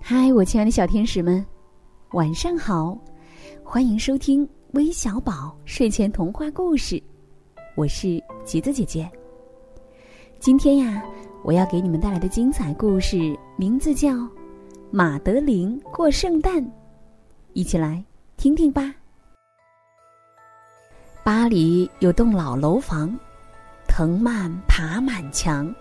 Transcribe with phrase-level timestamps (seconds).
[0.00, 1.44] 嗨，我亲爱的小天使们，
[2.12, 2.98] 晚上好！
[3.62, 7.00] 欢迎收听微小宝睡前童话故事，
[7.76, 9.08] 我是橘子姐姐。
[10.38, 11.02] 今天呀，
[11.44, 14.08] 我要给你们带来的精彩故事名字叫
[14.90, 16.60] 《马德琳过圣诞》，
[17.52, 18.02] 一起来
[18.36, 18.94] 听听吧。
[21.22, 23.16] 巴黎有栋老楼房，
[23.86, 25.72] 藤蔓爬满墙，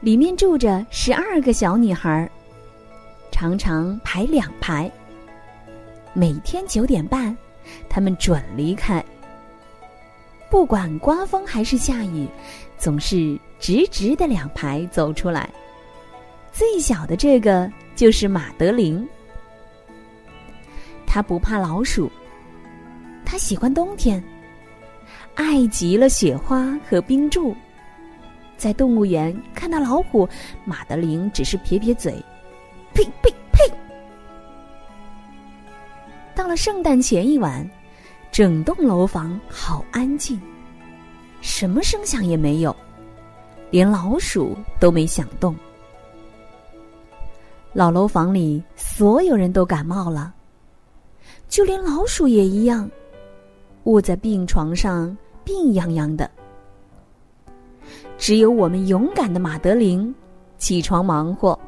[0.00, 2.30] 里面住着十二个小女孩儿。
[3.36, 4.90] 常常排两排。
[6.14, 7.36] 每天九点半，
[7.86, 9.04] 他们准离开。
[10.48, 12.26] 不管刮风还是下雨，
[12.78, 15.50] 总是直直的两排走出来。
[16.50, 19.06] 最小的这个就是马德琳，
[21.06, 22.10] 他不怕老鼠，
[23.22, 24.24] 他喜欢冬天，
[25.34, 27.54] 爱极了雪花和冰柱。
[28.56, 30.26] 在动物园看到老虎，
[30.64, 32.14] 马德琳只是撇撇嘴。
[32.94, 33.72] 呸呸呸！
[36.34, 37.68] 到了圣诞前一晚，
[38.30, 40.40] 整栋楼房好安静，
[41.40, 42.74] 什么声响也没有，
[43.70, 45.54] 连老鼠都没响动。
[47.72, 50.32] 老楼房里所有人都感冒了，
[51.48, 52.90] 就连老鼠也一样，
[53.84, 55.14] 卧在病床上
[55.44, 56.30] 病殃殃的。
[58.18, 60.14] 只有我们勇敢的马德琳
[60.56, 61.58] 起床忙活。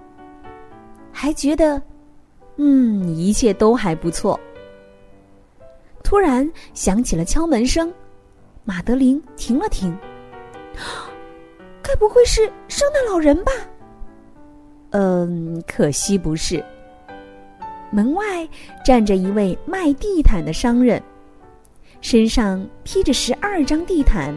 [1.21, 1.83] 还觉得，
[2.59, 4.39] 嗯，一切都还不错。
[6.05, 7.93] 突然响起了敲门声，
[8.65, 9.99] 马德琳停了停，
[11.83, 13.51] 该不会是圣诞老人吧？
[14.91, 16.65] 嗯，可惜不是。
[17.91, 18.49] 门外
[18.85, 21.03] 站着一位卖地毯的商人，
[22.01, 24.33] 身上披着十二张地毯，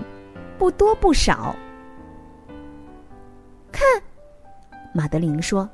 [0.57, 1.55] 不多不少。
[3.71, 3.83] 看，
[4.95, 5.69] 马德琳说。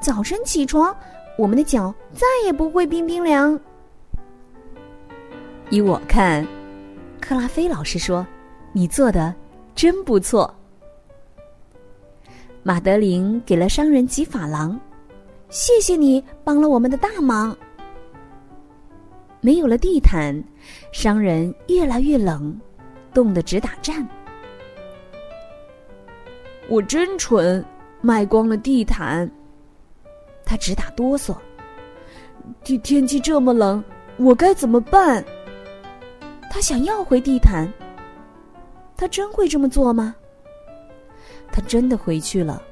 [0.00, 0.94] 早晨起床，
[1.36, 3.58] 我们的脚再也不会冰冰凉。
[5.70, 6.46] 依我看，
[7.20, 8.26] 克拉菲老师说
[8.72, 9.34] ：“你做的
[9.74, 10.52] 真不错。”
[12.62, 14.78] 马德琳给了商人几法郎，
[15.50, 17.56] 谢谢你帮了我们的大忙。
[19.40, 20.42] 没有了地毯，
[20.92, 22.58] 商人越来越冷，
[23.12, 24.06] 冻得直打颤。
[26.68, 27.64] 我真蠢，
[28.00, 29.30] 卖光了地毯。
[30.48, 31.36] 他直打哆嗦。
[32.64, 33.84] 天天气这么冷，
[34.16, 35.22] 我该怎么办？
[36.50, 37.70] 他想要回地毯。
[38.96, 40.16] 他真会这么做吗？
[41.52, 42.62] 他真的回去了，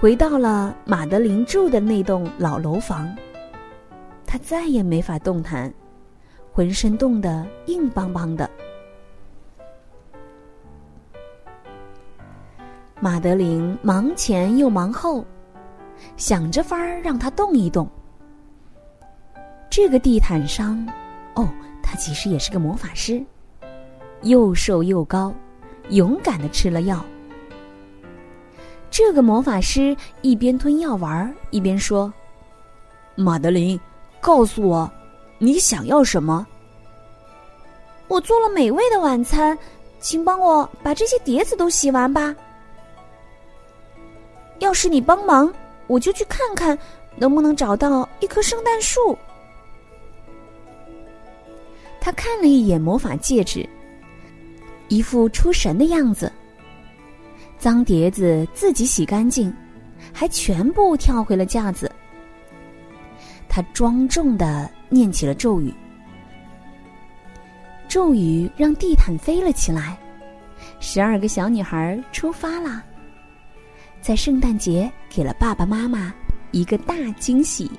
[0.00, 3.12] 回到了马德琳住的那栋老楼房。
[4.24, 5.72] 他再也没法动弹，
[6.52, 8.48] 浑身冻得硬邦邦的。
[13.00, 15.24] 马德琳忙前又忙后。
[16.20, 17.88] 想着法儿让他动一动。
[19.70, 20.86] 这个地毯商，
[21.34, 21.48] 哦，
[21.82, 23.24] 他其实也是个魔法师，
[24.20, 25.32] 又瘦又高，
[25.88, 27.02] 勇敢的吃了药。
[28.90, 32.12] 这个魔法师一边吞药丸儿一边说
[33.16, 33.80] ：“马德琳，
[34.20, 34.92] 告诉我，
[35.38, 36.46] 你想要什么？
[38.08, 39.56] 我做了美味的晚餐，
[40.00, 42.36] 请帮我把这些碟子都洗完吧。
[44.58, 45.50] 要是你帮忙。”
[45.90, 46.78] 我就去看看，
[47.16, 49.18] 能不能找到一棵圣诞树。
[52.00, 53.68] 他看了一眼魔法戒指，
[54.86, 56.32] 一副出神的样子。
[57.58, 59.52] 脏碟子自己洗干净，
[60.12, 61.90] 还全部跳回了架子。
[63.48, 65.74] 他庄重的念起了咒语，
[67.88, 69.98] 咒语让地毯飞了起来，
[70.78, 72.80] 十二个小女孩出发啦。
[74.00, 76.12] 在圣诞节给了爸爸妈妈
[76.52, 77.70] 一个大惊喜。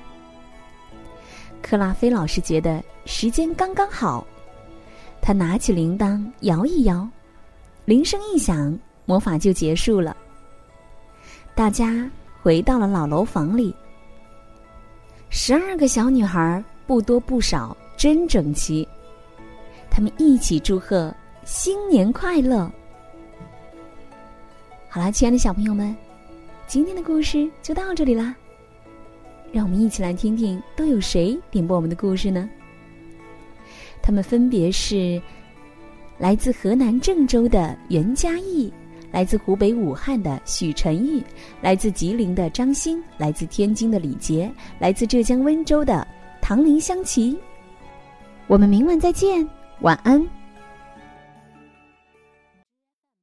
[1.60, 4.26] 克拉菲老师觉得时间刚刚好，
[5.20, 7.08] 他拿起铃铛摇一摇，
[7.84, 10.16] 铃声一响，魔法就结束了。
[11.54, 12.08] 大家
[12.40, 13.74] 回到了老楼房里，
[15.28, 18.86] 十二个小女孩不多不少，真整齐。
[19.90, 21.14] 他们一起祝贺
[21.44, 22.70] 新年快乐。
[24.88, 25.94] 好啦，亲爱的小朋友们。
[26.66, 28.34] 今天的故事就到这里啦，
[29.52, 32.48] 让我们一起来听听都有谁点播我们的故事呢？
[34.00, 35.20] 他们分别是
[36.18, 38.72] 来自河南郑州的袁嘉义，
[39.10, 41.22] 来自湖北武汉的许晨玉，
[41.60, 46.06] 来自吉林的张欣，来自天津的李杰，来自浙江温州的
[46.40, 47.36] 唐林香琪。
[48.46, 49.46] 我们明晚再见，
[49.80, 50.26] 晚安。